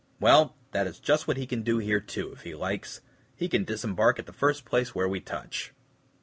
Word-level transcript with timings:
"Well, 0.19 0.55
that 0.71 0.87
is 0.87 0.99
just 0.99 1.27
what 1.27 1.37
he 1.37 1.45
can 1.45 1.61
do 1.61 1.77
here, 1.77 1.99
too, 1.99 2.31
if 2.31 2.41
he 2.41 2.55
likes; 2.55 3.01
he 3.35 3.47
can 3.47 3.63
disembark 3.65 4.17
at 4.17 4.25
the 4.25 4.33
first 4.33 4.65
place 4.65 4.95
where 4.95 5.07
we 5.07 5.19
touch." 5.19 5.75